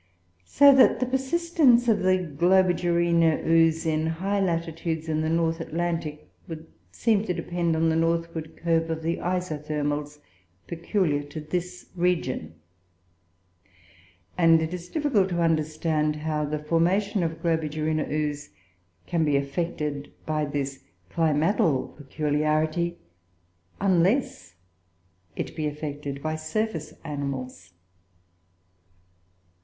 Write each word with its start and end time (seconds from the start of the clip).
so 0.47 0.73
that 0.73 0.99
the 0.99 1.05
persistence 1.05 1.87
of 1.87 1.99
the 1.99 2.17
Globigerina 2.35 3.45
ooze 3.45 3.85
in 3.85 4.07
high 4.07 4.39
latitudes, 4.39 5.07
in 5.07 5.21
the 5.21 5.29
North 5.29 5.59
Atlantic, 5.61 6.27
would 6.47 6.65
seem 6.91 7.23
to 7.23 7.35
depend 7.35 7.75
on 7.75 7.89
the 7.89 7.95
northward 7.95 8.57
curve 8.57 8.89
of 8.89 9.03
the 9.03 9.17
isothermals 9.19 10.17
peculiar 10.65 11.21
to 11.21 11.39
this 11.39 11.91
region; 11.95 12.55
and 14.39 14.59
it 14.59 14.73
is 14.73 14.89
difficult 14.89 15.29
to 15.29 15.39
understand 15.39 16.15
how 16.15 16.45
the 16.45 16.57
formation 16.63 17.21
of 17.21 17.39
Globigerina 17.43 18.09
ooze 18.09 18.49
can 19.05 19.23
be 19.23 19.37
affected 19.37 20.11
by 20.25 20.45
this 20.45 20.83
climatal 21.11 21.89
peculiarity 21.95 22.97
unless 23.79 24.55
it 25.35 25.55
be 25.55 25.67
effected 25.67 26.23
by 26.23 26.35
surface 26.35 26.95
animals. 27.03 27.73